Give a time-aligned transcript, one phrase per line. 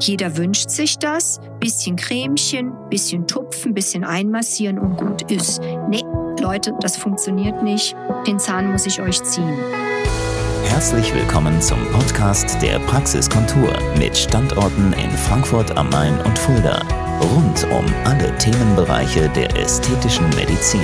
[0.00, 1.40] Jeder wünscht sich das.
[1.60, 5.60] Bisschen Cremchen, bisschen tupfen, bisschen einmassieren und gut ist.
[5.88, 6.04] Nee,
[6.40, 7.94] Leute, das funktioniert nicht.
[8.26, 9.56] Den Zahn muss ich euch ziehen.
[10.64, 16.82] Herzlich willkommen zum Podcast der Praxiskontur mit Standorten in Frankfurt am Main und Fulda.
[17.20, 20.82] Rund um alle Themenbereiche der ästhetischen Medizin.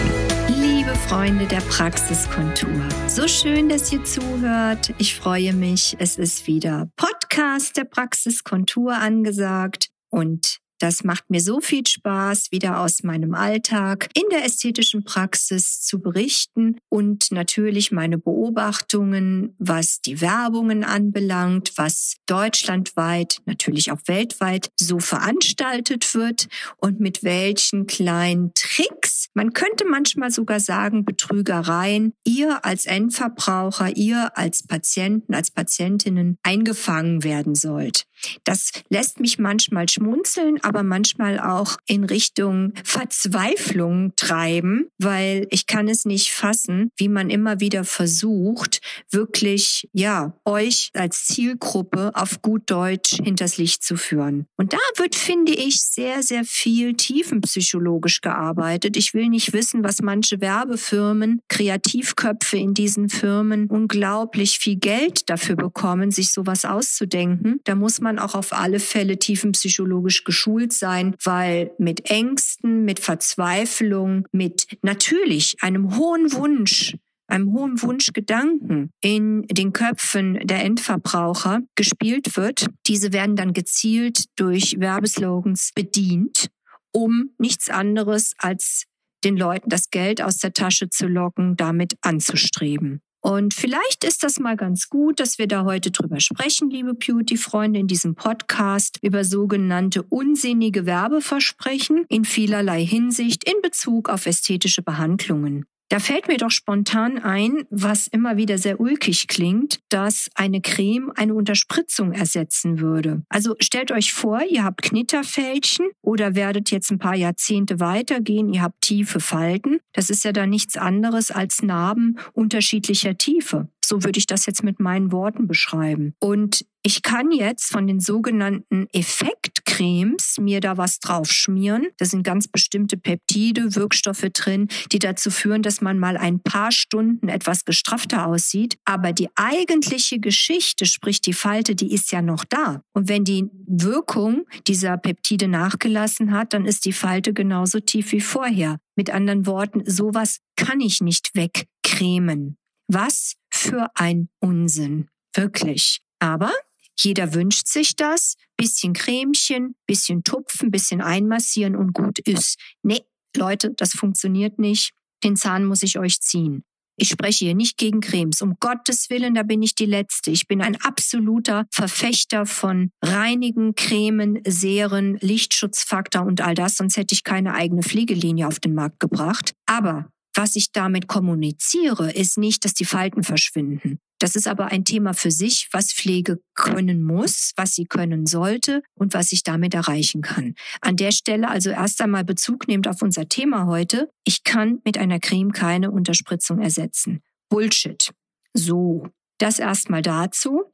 [0.58, 4.92] Liebe Freunde der Praxiskontur, so schön, dass ihr zuhört.
[4.98, 5.94] Ich freue mich.
[6.00, 12.80] Es ist wieder Podcast der Praxiskontur angesagt und das macht mir so viel Spaß, wieder
[12.80, 20.20] aus meinem Alltag in der ästhetischen Praxis zu berichten und natürlich meine Beobachtungen, was die
[20.20, 26.48] Werbungen anbelangt, was deutschlandweit, natürlich auch weltweit so veranstaltet wird
[26.78, 34.36] und mit welchen kleinen Tricks, man könnte manchmal sogar sagen Betrügereien, ihr als Endverbraucher, ihr
[34.36, 38.06] als Patienten, als Patientinnen eingefangen werden sollt.
[38.44, 45.88] Das lässt mich manchmal schmunzeln, aber manchmal auch in Richtung Verzweiflung treiben, weil ich kann
[45.88, 52.62] es nicht fassen, wie man immer wieder versucht, wirklich, ja, euch als Zielgruppe auf gut
[52.66, 54.46] Deutsch hinters Licht zu führen.
[54.56, 58.96] Und da wird, finde ich, sehr, sehr viel tiefenpsychologisch gearbeitet.
[58.96, 65.56] Ich will nicht wissen, was manche Werbefirmen, Kreativköpfe in diesen Firmen unglaublich viel Geld dafür
[65.56, 67.60] bekommen, sich sowas auszudenken.
[67.64, 72.98] Da muss man man auch auf alle Fälle tiefenpsychologisch geschult sein, weil mit Ängsten, mit
[72.98, 76.96] Verzweiflung, mit natürlich einem hohen Wunsch,
[77.28, 82.66] einem hohen Wunschgedanken in den Köpfen der Endverbraucher gespielt wird.
[82.88, 86.48] Diese werden dann gezielt durch Werbeslogans bedient,
[86.90, 88.86] um nichts anderes als
[89.22, 93.02] den Leuten das Geld aus der Tasche zu locken, damit anzustreben.
[93.20, 97.78] Und vielleicht ist das mal ganz gut, dass wir da heute drüber sprechen, liebe Beauty-Freunde,
[97.78, 105.66] in diesem Podcast über sogenannte unsinnige Werbeversprechen in vielerlei Hinsicht in Bezug auf ästhetische Behandlungen.
[105.90, 111.10] Da fällt mir doch spontan ein, was immer wieder sehr ulkig klingt, dass eine Creme
[111.16, 113.22] eine Unterspritzung ersetzen würde.
[113.28, 118.62] Also stellt euch vor, ihr habt Knitterfältchen oder werdet jetzt ein paar Jahrzehnte weitergehen, ihr
[118.62, 119.80] habt tiefe Falten.
[119.92, 123.66] Das ist ja dann nichts anderes als Narben unterschiedlicher Tiefe.
[123.90, 126.14] So würde ich das jetzt mit meinen Worten beschreiben.
[126.20, 131.88] Und ich kann jetzt von den sogenannten Effektcremes mir da was drauf schmieren.
[131.98, 136.70] Da sind ganz bestimmte Peptide, Wirkstoffe drin, die dazu führen, dass man mal ein paar
[136.70, 138.78] Stunden etwas gestrafter aussieht.
[138.84, 142.84] Aber die eigentliche Geschichte, sprich die Falte, die ist ja noch da.
[142.92, 148.20] Und wenn die Wirkung dieser Peptide nachgelassen hat, dann ist die Falte genauso tief wie
[148.20, 148.78] vorher.
[148.94, 152.56] Mit anderen Worten, sowas kann ich nicht wegcremen.
[152.86, 155.08] Was für ein Unsinn.
[155.34, 156.00] Wirklich.
[156.18, 156.52] Aber
[156.98, 158.36] jeder wünscht sich das.
[158.56, 162.58] Bisschen Cremchen, bisschen tupfen, bisschen einmassieren und gut ist.
[162.82, 163.02] Nee,
[163.36, 164.92] Leute, das funktioniert nicht.
[165.22, 166.64] Den Zahn muss ich euch ziehen.
[166.96, 168.42] Ich spreche hier nicht gegen Cremes.
[168.42, 170.30] Um Gottes Willen, da bin ich die Letzte.
[170.30, 176.76] Ich bin ein absoluter Verfechter von reinigen Cremen, Seren, Lichtschutzfaktor und all das.
[176.76, 179.54] Sonst hätte ich keine eigene Pflegelinie auf den Markt gebracht.
[179.64, 183.98] Aber was ich damit kommuniziere, ist nicht, dass die Falten verschwinden.
[184.20, 188.82] Das ist aber ein Thema für sich, was Pflege können muss, was sie können sollte
[188.94, 190.54] und was ich damit erreichen kann.
[190.82, 194.10] An der Stelle also erst einmal Bezug nehmend auf unser Thema heute.
[194.24, 197.22] Ich kann mit einer Creme keine Unterspritzung ersetzen.
[197.48, 198.12] Bullshit.
[198.52, 199.08] So.
[199.38, 200.64] Das erstmal dazu.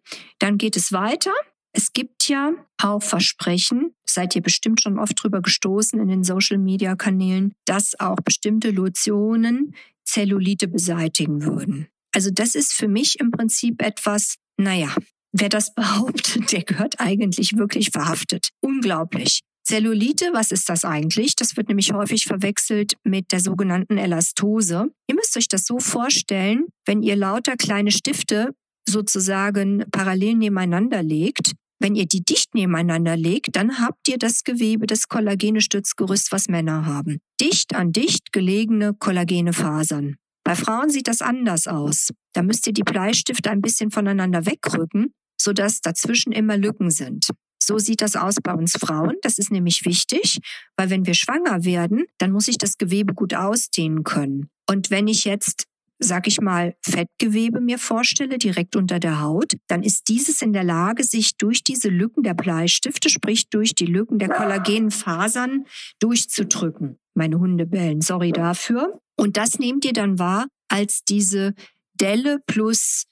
[0.40, 1.32] Dann geht es weiter.
[1.76, 7.53] Es gibt ja auch Versprechen, seid ihr bestimmt schon oft drüber gestoßen in den Social-Media-Kanälen,
[7.66, 11.88] dass auch bestimmte Lotionen Zellulite beseitigen würden.
[12.15, 14.97] Also das ist für mich im Prinzip etwas, naja,
[15.32, 18.48] wer das behauptet, der gehört eigentlich wirklich verhaftet.
[18.62, 19.41] Unglaublich.
[19.62, 21.36] Zellulite, was ist das eigentlich?
[21.36, 24.86] Das wird nämlich häufig verwechselt mit der sogenannten Elastose.
[25.09, 28.54] Ihr müsst euch das so vorstellen, wenn ihr lauter kleine Stifte
[28.88, 34.86] sozusagen parallel nebeneinander legt, wenn ihr die dicht nebeneinander legt, dann habt ihr das Gewebe,
[34.86, 37.18] das kollagene Stützgerüst, was Männer haben.
[37.41, 40.16] Dicht an dicht gelegene kollagene Fasern.
[40.45, 42.10] Bei Frauen sieht das anders aus.
[42.33, 47.28] Da müsst ihr die Bleistifte ein bisschen voneinander wegrücken, sodass dazwischen immer Lücken sind.
[47.60, 49.16] So sieht das aus bei uns Frauen.
[49.22, 50.39] Das ist nämlich wichtig,
[50.77, 54.48] weil wenn wir schwanger werden, dann muss ich das Gewebe gut ausdehnen können.
[54.68, 55.65] Und wenn ich jetzt
[55.98, 60.65] sag ich mal, Fettgewebe mir vorstelle, direkt unter der Haut, dann ist dieses in der
[60.65, 65.66] Lage, sich durch diese Lücken der Bleistifte, sprich durch die Lücken der kollagenen Fasern
[66.01, 66.98] durchzudrücken.
[67.15, 69.01] Meine Hunde bellen, sorry dafür.
[69.16, 71.54] Und das nehmt ihr dann wahr als diese
[71.95, 73.04] Delle plus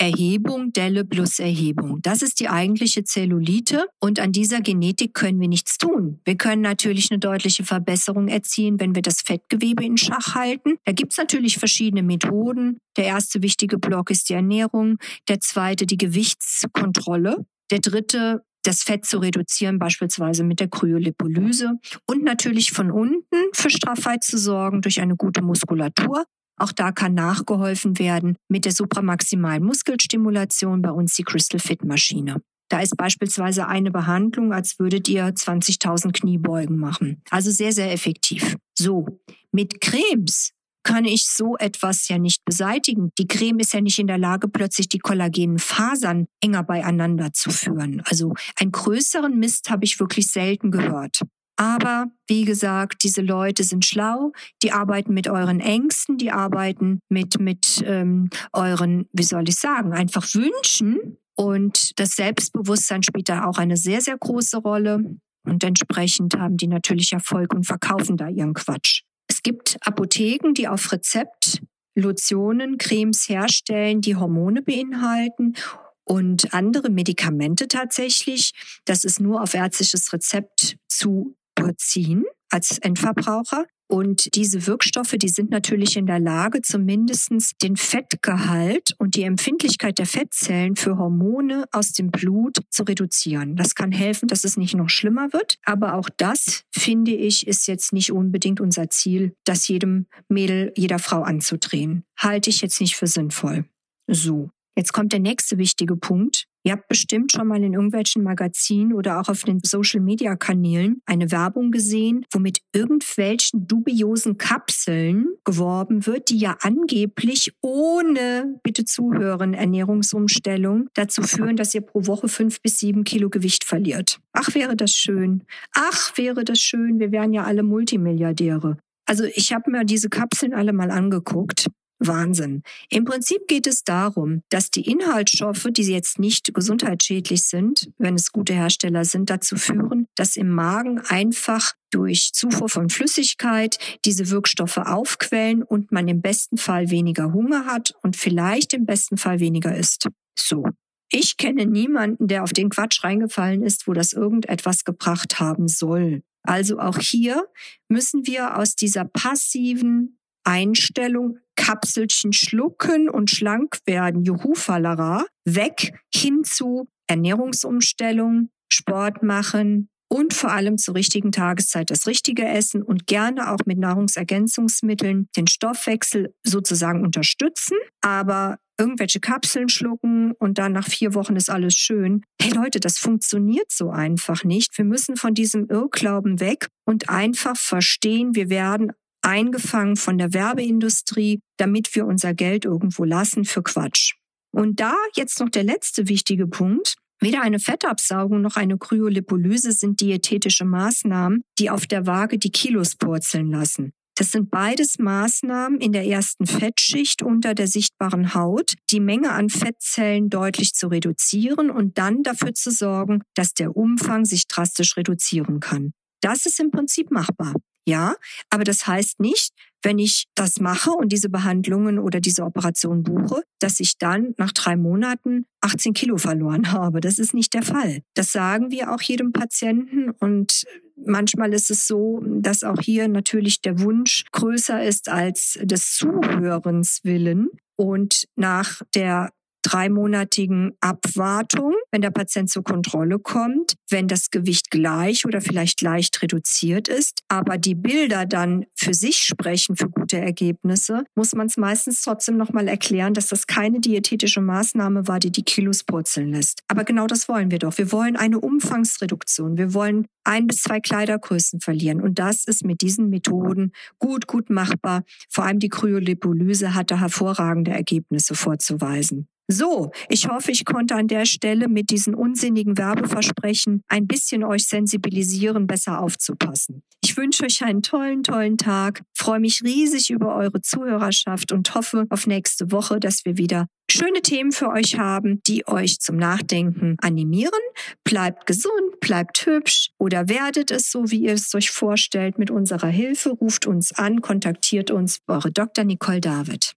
[0.00, 2.00] Erhebung, Delle plus Erhebung.
[2.00, 6.20] Das ist die eigentliche Zellulite und an dieser Genetik können wir nichts tun.
[6.24, 10.76] Wir können natürlich eine deutliche Verbesserung erzielen, wenn wir das Fettgewebe in Schach halten.
[10.86, 12.78] Da gibt's natürlich verschiedene Methoden.
[12.96, 14.96] Der erste wichtige Block ist die Ernährung,
[15.28, 21.74] der zweite die Gewichtskontrolle, der dritte das Fett zu reduzieren, beispielsweise mit der Kryolipolyse
[22.06, 26.24] und natürlich von unten für Straffheit zu sorgen durch eine gute Muskulatur.
[26.60, 32.42] Auch da kann nachgeholfen werden mit der supramaximalen Muskelstimulation, bei uns die Crystal Fit Maschine.
[32.68, 37.22] Da ist beispielsweise eine Behandlung, als würdet ihr 20.000 Kniebeugen machen.
[37.30, 38.56] Also sehr, sehr effektiv.
[38.78, 39.06] So,
[39.50, 40.52] mit Cremes
[40.82, 43.10] kann ich so etwas ja nicht beseitigen.
[43.18, 47.50] Die Creme ist ja nicht in der Lage, plötzlich die kollagenen Fasern enger beieinander zu
[47.50, 48.02] führen.
[48.04, 51.22] Also einen größeren Mist habe ich wirklich selten gehört.
[51.60, 57.38] Aber wie gesagt, diese Leute sind schlau, die arbeiten mit euren Ängsten, die arbeiten mit,
[57.38, 61.18] mit ähm, euren, wie soll ich sagen, einfach Wünschen.
[61.36, 65.18] Und das Selbstbewusstsein spielt da auch eine sehr, sehr große Rolle.
[65.44, 69.02] Und entsprechend haben die natürlich Erfolg und verkaufen da ihren Quatsch.
[69.28, 71.60] Es gibt Apotheken, die auf Rezept
[71.94, 75.56] Lotionen, Cremes herstellen, die Hormone beinhalten
[76.04, 78.52] und andere Medikamente tatsächlich.
[78.86, 83.66] Das ist nur auf ärztliches Rezept zu beziehen als Endverbraucher.
[83.90, 89.98] Und diese Wirkstoffe, die sind natürlich in der Lage, zumindestens den Fettgehalt und die Empfindlichkeit
[89.98, 93.56] der Fettzellen für Hormone aus dem Blut zu reduzieren.
[93.56, 95.58] Das kann helfen, dass es nicht noch schlimmer wird.
[95.64, 101.00] Aber auch das, finde ich, ist jetzt nicht unbedingt unser Ziel, das jedem Mädel, jeder
[101.00, 102.04] Frau anzudrehen.
[102.16, 103.64] Halte ich jetzt nicht für sinnvoll.
[104.06, 104.50] So.
[104.76, 106.46] Jetzt kommt der nächste wichtige Punkt.
[106.62, 111.70] Ihr habt bestimmt schon mal in irgendwelchen Magazinen oder auch auf den Social-Media-Kanälen eine Werbung
[111.70, 120.88] gesehen, wo mit irgendwelchen dubiosen Kapseln geworben wird, die ja angeblich ohne, bitte zuhören, Ernährungsumstellung
[120.94, 124.18] dazu führen, dass ihr pro Woche fünf bis sieben Kilo Gewicht verliert.
[124.32, 125.44] Ach, wäre das schön.
[125.74, 126.98] Ach, wäre das schön.
[127.00, 128.76] Wir wären ja alle Multimilliardäre.
[129.06, 131.68] Also ich habe mir diese Kapseln alle mal angeguckt
[132.00, 132.62] Wahnsinn.
[132.88, 138.32] Im Prinzip geht es darum, dass die Inhaltsstoffe, die jetzt nicht gesundheitsschädlich sind, wenn es
[138.32, 144.78] gute Hersteller sind, dazu führen, dass im Magen einfach durch Zufuhr von Flüssigkeit diese Wirkstoffe
[144.78, 149.76] aufquellen und man im besten Fall weniger Hunger hat und vielleicht im besten Fall weniger
[149.76, 150.08] isst.
[150.38, 150.64] So.
[151.12, 156.22] Ich kenne niemanden, der auf den Quatsch reingefallen ist, wo das irgendetwas gebracht haben soll.
[156.42, 157.48] Also auch hier
[157.88, 166.42] müssen wir aus dieser passiven Einstellung Kapselchen schlucken und schlank werden, juhu Fallera, weg hin
[166.44, 173.52] zu Ernährungsumstellung, Sport machen und vor allem zur richtigen Tageszeit das Richtige essen und gerne
[173.52, 181.14] auch mit Nahrungsergänzungsmitteln den Stoffwechsel sozusagen unterstützen, aber irgendwelche Kapseln schlucken und dann nach vier
[181.14, 182.22] Wochen ist alles schön.
[182.40, 184.76] Hey Leute, das funktioniert so einfach nicht.
[184.78, 191.40] Wir müssen von diesem Irrglauben weg und einfach verstehen, wir werden eingefangen von der Werbeindustrie,
[191.56, 194.14] damit wir unser Geld irgendwo lassen für Quatsch.
[194.52, 196.94] Und da jetzt noch der letzte wichtige Punkt.
[197.22, 202.96] Weder eine Fettabsaugung noch eine Kryolipolyse sind diätetische Maßnahmen, die auf der Waage die Kilos
[202.96, 203.92] purzeln lassen.
[204.16, 209.48] Das sind beides Maßnahmen in der ersten Fettschicht unter der sichtbaren Haut, die Menge an
[209.48, 215.60] Fettzellen deutlich zu reduzieren und dann dafür zu sorgen, dass der Umfang sich drastisch reduzieren
[215.60, 215.92] kann.
[216.20, 217.54] Das ist im Prinzip machbar.
[217.86, 218.14] Ja,
[218.50, 223.42] aber das heißt nicht, wenn ich das mache und diese Behandlungen oder diese Operation buche,
[223.58, 227.00] dass ich dann nach drei Monaten 18 Kilo verloren habe.
[227.00, 228.02] Das ist nicht der Fall.
[228.14, 230.64] Das sagen wir auch jedem Patienten und
[230.96, 237.00] manchmal ist es so, dass auch hier natürlich der Wunsch größer ist als des Zuhörens
[237.04, 237.48] willen.
[237.76, 239.30] Und nach der
[239.62, 246.22] dreimonatigen Abwartung, wenn der Patient zur Kontrolle kommt, wenn das Gewicht gleich oder vielleicht leicht
[246.22, 251.56] reduziert ist, aber die Bilder dann für sich sprechen für gute Ergebnisse, muss man es
[251.56, 256.60] meistens trotzdem nochmal erklären, dass das keine diätetische Maßnahme war, die die Kilos purzeln lässt.
[256.68, 257.76] Aber genau das wollen wir doch.
[257.78, 259.58] Wir wollen eine Umfangsreduktion.
[259.58, 262.00] Wir wollen ein bis zwei Kleidergrößen verlieren.
[262.00, 265.02] Und das ist mit diesen Methoden gut, gut machbar.
[265.28, 269.28] Vor allem die Kryolipolyse hatte hervorragende Ergebnisse vorzuweisen.
[269.50, 274.68] So, ich hoffe, ich konnte an der Stelle mit diesen unsinnigen Werbeversprechen ein bisschen euch
[274.68, 276.82] sensibilisieren, besser aufzupassen.
[277.02, 282.06] Ich wünsche euch einen tollen, tollen Tag, freue mich riesig über eure Zuhörerschaft und hoffe
[282.10, 286.96] auf nächste Woche, dass wir wieder schöne Themen für euch haben, die euch zum Nachdenken
[287.00, 287.60] animieren.
[288.04, 292.88] Bleibt gesund, bleibt hübsch oder werdet es so, wie ihr es euch vorstellt, mit unserer
[292.88, 293.30] Hilfe.
[293.30, 295.84] Ruft uns an, kontaktiert uns, eure Dr.
[295.84, 296.76] Nicole David.